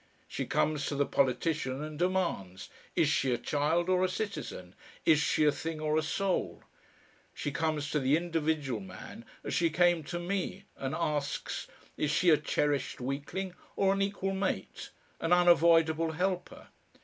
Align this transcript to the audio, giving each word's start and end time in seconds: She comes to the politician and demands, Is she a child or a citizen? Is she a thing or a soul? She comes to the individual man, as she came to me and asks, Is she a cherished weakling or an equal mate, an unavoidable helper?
She 0.27 0.47
comes 0.47 0.87
to 0.87 0.95
the 0.95 1.05
politician 1.05 1.83
and 1.83 1.99
demands, 1.99 2.69
Is 2.95 3.07
she 3.07 3.31
a 3.31 3.37
child 3.37 3.87
or 3.87 4.03
a 4.03 4.09
citizen? 4.09 4.73
Is 5.05 5.19
she 5.19 5.45
a 5.45 5.51
thing 5.51 5.79
or 5.79 5.95
a 5.95 6.01
soul? 6.01 6.63
She 7.35 7.51
comes 7.51 7.91
to 7.91 7.99
the 7.99 8.17
individual 8.17 8.79
man, 8.79 9.25
as 9.43 9.53
she 9.53 9.69
came 9.69 10.03
to 10.05 10.17
me 10.17 10.63
and 10.75 10.95
asks, 10.95 11.67
Is 11.97 12.09
she 12.09 12.31
a 12.31 12.37
cherished 12.37 12.99
weakling 12.99 13.53
or 13.75 13.93
an 13.93 14.01
equal 14.01 14.33
mate, 14.33 14.89
an 15.19 15.31
unavoidable 15.31 16.13
helper? 16.13 16.69